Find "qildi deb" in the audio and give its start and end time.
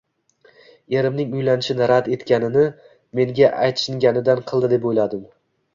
4.51-4.91